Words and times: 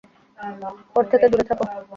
ওর 0.95 1.03
থেকে 1.11 1.25
দূরে 1.31 1.45
থাকো। 1.49 1.63